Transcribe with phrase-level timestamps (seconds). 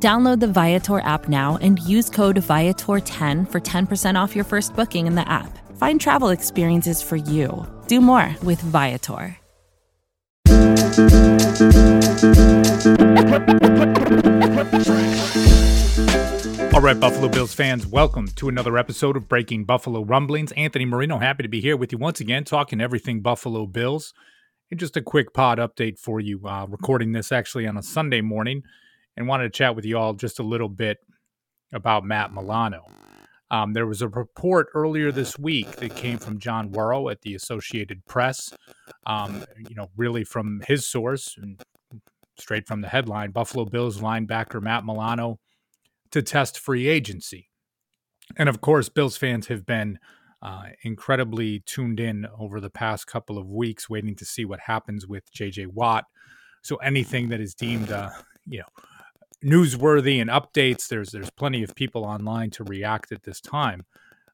[0.00, 5.08] Download the Viator app now and use code Viator10 for 10% off your first booking
[5.08, 5.58] in the app.
[5.76, 7.66] Find travel experiences for you.
[7.88, 9.36] Do more with Viator.
[16.72, 20.52] All right, Buffalo Bills fans, welcome to another episode of Breaking Buffalo Rumblings.
[20.52, 24.14] Anthony Marino, happy to be here with you once again, talking everything Buffalo Bills.
[24.70, 28.20] And just a quick pod update for you, uh, recording this actually on a Sunday
[28.20, 28.62] morning
[29.18, 30.98] and wanted to chat with you all just a little bit
[31.72, 32.86] about Matt Milano.
[33.50, 37.34] Um, there was a report earlier this week that came from John Wawrow at the
[37.34, 38.54] Associated Press.
[39.06, 41.60] Um, you know, really from his source and
[42.38, 45.40] straight from the headline: Buffalo Bills linebacker Matt Milano
[46.12, 47.48] to test free agency.
[48.36, 49.98] And of course, Bills fans have been
[50.42, 55.08] uh, incredibly tuned in over the past couple of weeks, waiting to see what happens
[55.08, 55.66] with J.J.
[55.66, 56.04] Watt.
[56.62, 58.10] So anything that is deemed, uh,
[58.46, 58.82] you know,
[59.44, 60.88] newsworthy and updates.
[60.88, 63.84] There's there's plenty of people online to react at this time.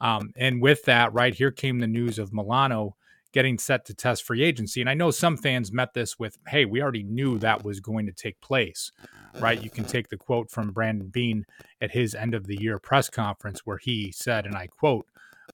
[0.00, 2.96] Um, and with that, right here came the news of Milano
[3.32, 4.80] getting set to test free agency.
[4.80, 8.06] And I know some fans met this with, "Hey, we already knew that was going
[8.06, 8.90] to take place."
[9.38, 9.62] Right?
[9.62, 11.44] You can take the quote from Brandon Beane
[11.80, 15.06] at his end of the year press conference where he said, and I quote,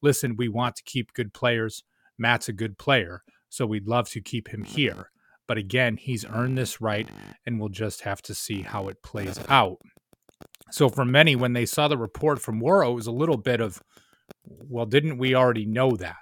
[0.02, 1.84] "Listen, we want to keep good players.
[2.16, 5.10] Matt's a good player, so we'd love to keep him here."
[5.46, 7.08] But again, he's earned this right,
[7.44, 9.78] and we'll just have to see how it plays out.
[10.70, 13.60] So, for many, when they saw the report from Wawrow, it was a little bit
[13.60, 13.82] of,
[14.44, 16.16] well, didn't we already know that?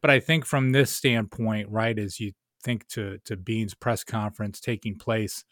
[0.00, 4.58] But I think from this standpoint, right, as you think to to Beane's press conference
[4.58, 5.44] taking place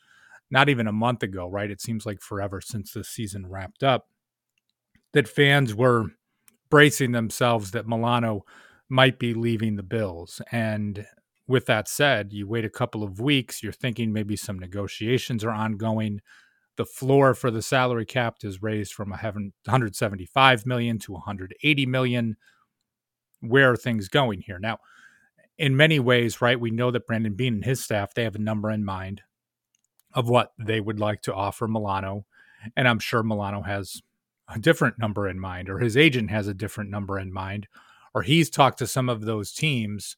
[0.52, 1.70] not even a month ago, right?
[1.70, 4.08] It seems like forever since the season wrapped up,
[5.14, 6.08] that fans were
[6.68, 8.44] bracing themselves that Milano
[8.90, 10.42] might be leaving the Bills.
[10.52, 11.06] And
[11.52, 15.50] with that said, you wait a couple of weeks, you're thinking maybe some negotiations are
[15.50, 16.22] ongoing.
[16.76, 22.36] The floor for the salary cap is raised from 175 million to 180 million.
[23.40, 24.58] Where are things going here?
[24.58, 24.78] Now,
[25.58, 28.38] in many ways, right, we know that Brandon Beane and his staff, they have a
[28.38, 29.20] number in mind
[30.14, 32.24] of what they would like to offer Milano.
[32.74, 34.00] And I'm sure Milano has
[34.48, 37.68] a different number in mind, or his agent has a different number in mind,
[38.14, 40.16] or he's talked to some of those teams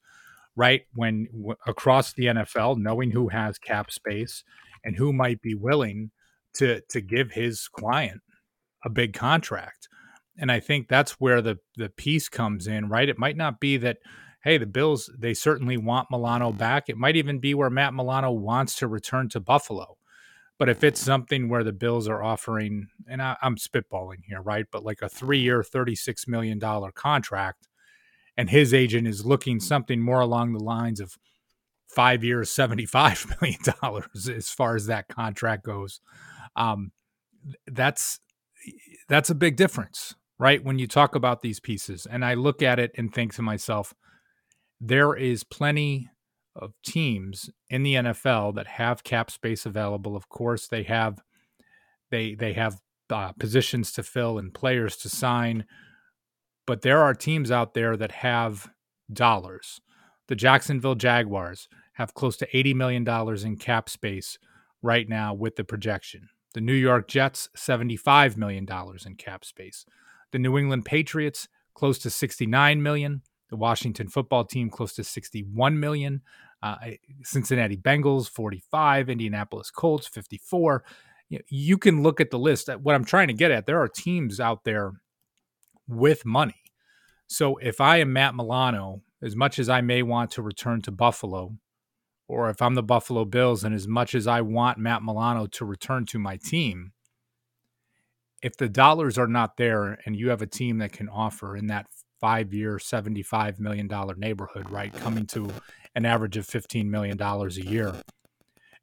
[0.57, 0.83] right?
[0.95, 4.45] When w- across the NFL, knowing who has cap space
[4.85, 6.11] and who might be willing
[6.55, 8.21] to to give his client
[8.85, 9.89] a big contract.
[10.39, 13.09] And I think that's where the the piece comes in, right?
[13.09, 13.99] It might not be that
[14.43, 16.89] hey, the Bills they certainly want Milano back.
[16.89, 19.97] It might even be where Matt Milano wants to return to Buffalo.
[20.59, 24.67] But if it's something where the Bills are offering, and I, am spitballing here, right?
[24.71, 26.61] But like a three year, $36 million
[26.95, 27.67] contract,
[28.37, 31.17] and his agent is looking something more along the lines of
[31.89, 36.01] five years, seventy-five million dollars as far as that contract goes.
[36.57, 36.93] Um,
[37.67, 38.21] that's
[39.09, 40.65] that's a big difference, right?
[40.65, 43.95] When you talk about these pieces, and I look at it and think to myself,
[44.81, 46.11] there is plenty
[46.57, 50.17] of teams in the NFL that have cap space available.
[50.17, 51.21] Of course, they have
[52.11, 52.81] they they have
[53.11, 55.65] uh, positions to fill and players to sign
[56.67, 58.71] but there are teams out there that have
[59.13, 59.81] dollars.
[60.29, 64.39] The Jacksonville Jaguars have close to $80 million in cap space
[64.83, 66.29] right now with the projection.
[66.55, 68.67] The New York Jets, $75 million
[69.07, 69.85] in cap space.
[70.33, 73.23] The New England Patriots, close to 69 million.
[73.51, 76.23] The Washington football team, close to 61 million.
[76.63, 76.77] Uh,
[77.23, 79.11] Cincinnati Bengals, 45.
[79.11, 80.85] Indianapolis Colts, 54.
[81.29, 82.69] You can look at the list.
[82.83, 84.93] What I'm trying to get at, there are teams out there
[85.89, 86.63] with money.
[87.27, 90.91] So if I am Matt Milano, as much as I may want to return to
[90.91, 91.57] Buffalo,
[92.29, 95.65] or if I'm the Buffalo Bills and as much as I want Matt Milano to
[95.65, 96.93] return to my team,
[98.43, 101.67] if the dollars are not there and you have a team that can offer in
[101.69, 101.87] that
[102.21, 103.89] five year, $75 million
[104.19, 105.51] neighborhood, right, coming to
[105.95, 107.95] an average of $15 million a year.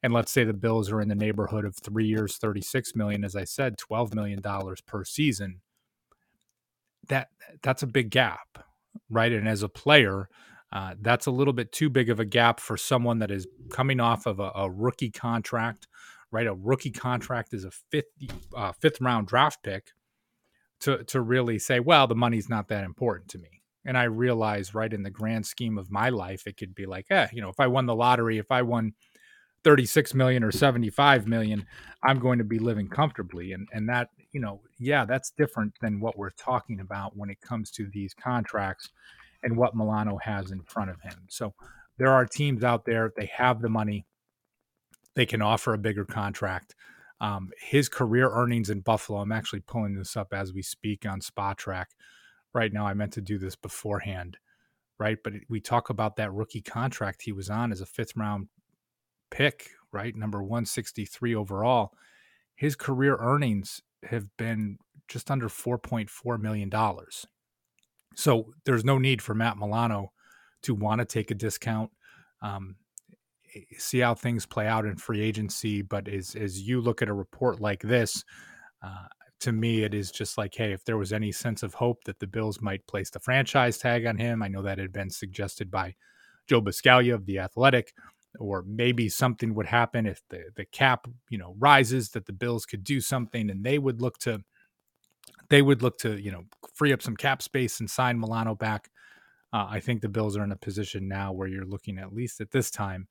[0.03, 3.35] And let's say the Bills are in the neighborhood of three years, 36 million, as
[3.35, 4.41] I said, $12 million
[4.87, 5.61] per season
[7.09, 7.29] that
[7.63, 8.65] that's a big gap,
[9.09, 9.31] right?
[9.31, 10.29] And as a player,
[10.71, 13.99] uh, that's a little bit too big of a gap for someone that is coming
[13.99, 15.87] off of a, a rookie contract,
[16.31, 16.47] right?
[16.47, 18.05] A rookie contract is a fifth
[18.55, 19.91] uh, fifth round draft pick
[20.81, 23.61] to to really say, well, the money's not that important to me.
[23.83, 27.07] And I realize, right in the grand scheme of my life, it could be like,
[27.09, 28.93] eh, you know, if I won the lottery, if I won
[29.63, 31.65] 36 million or 75 million,
[32.03, 33.53] I'm going to be living comfortably.
[33.53, 37.41] And and that, you know, yeah, that's different than what we're talking about when it
[37.41, 38.89] comes to these contracts
[39.43, 41.25] and what Milano has in front of him.
[41.29, 41.53] So
[41.97, 44.05] there are teams out there, they have the money,
[45.15, 46.75] they can offer a bigger contract.
[47.19, 51.19] Um, his career earnings in Buffalo, I'm actually pulling this up as we speak on
[51.19, 51.85] Spotrac
[52.53, 52.87] right now.
[52.87, 54.37] I meant to do this beforehand,
[54.97, 55.19] right?
[55.23, 58.47] But we talk about that rookie contract he was on as a fifth round
[59.31, 60.15] pick, right?
[60.15, 61.91] Number 163 overall.
[62.55, 66.71] His career earnings have been just under $4.4 million.
[68.15, 70.11] So there's no need for Matt Milano
[70.63, 71.89] to want to take a discount.
[72.41, 72.75] Um,
[73.77, 75.81] see how things play out in free agency.
[75.81, 78.23] But as as you look at a report like this,
[78.83, 79.07] uh,
[79.41, 82.19] to me, it is just like, hey, if there was any sense of hope that
[82.19, 85.71] the Bills might place the franchise tag on him, I know that had been suggested
[85.71, 85.95] by
[86.47, 87.93] Joe Buscaglia of the Athletic,
[88.39, 92.65] or maybe something would happen if the the cap, you know, rises that the Bills
[92.65, 94.41] could do something, and they would look to
[95.49, 96.45] they would look to you know
[96.75, 98.89] free up some cap space and sign Milano back.
[99.53, 102.39] Uh, I think the Bills are in a position now where you're looking at least
[102.39, 103.07] at this time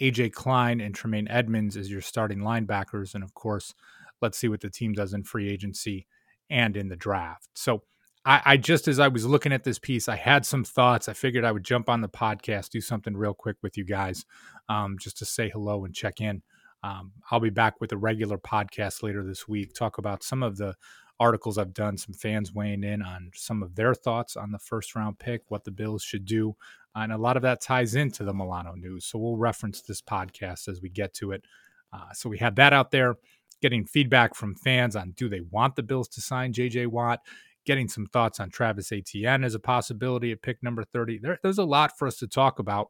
[0.00, 3.14] AJ Klein and Tremaine Edmunds as your starting linebackers.
[3.14, 3.74] And of course,
[4.22, 6.06] let's see what the team does in free agency
[6.48, 7.48] and in the draft.
[7.54, 7.82] So
[8.24, 11.08] I, I, just, as I was looking at this piece, I had some thoughts.
[11.08, 14.26] I figured I would jump on the podcast, do something real quick with you guys,
[14.68, 16.42] um, just to say hello and check in.
[16.82, 20.56] Um, I'll be back with a regular podcast later this week, talk about some of
[20.56, 20.74] the
[21.18, 24.94] articles I've done, some fans weighing in on some of their thoughts on the first
[24.94, 26.56] round pick, what the Bills should do.
[26.94, 29.04] And a lot of that ties into the Milano news.
[29.04, 31.44] So we'll reference this podcast as we get to it.
[31.92, 33.16] Uh, so we have that out there,
[33.60, 37.20] getting feedback from fans on do they want the Bills to sign JJ Watt,
[37.66, 41.18] getting some thoughts on Travis Etienne as a possibility at pick number 30.
[41.18, 42.88] There, there's a lot for us to talk about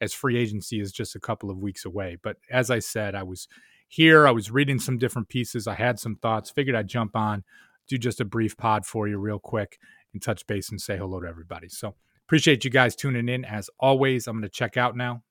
[0.00, 2.16] as free agency is just a couple of weeks away.
[2.22, 3.46] But as I said, I was
[3.88, 7.44] here, I was reading some different pieces, I had some thoughts, figured I'd jump on
[7.88, 9.78] do just a brief pod for you real quick
[10.12, 11.68] and touch base and say hello to everybody.
[11.68, 11.94] So
[12.26, 13.44] appreciate you guys tuning in.
[13.44, 15.22] As always, I'm going to check out now,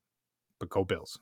[0.60, 1.20] but go Bills.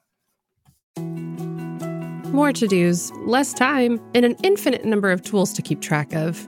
[2.34, 6.48] More to dos, less time, and an infinite number of tools to keep track of.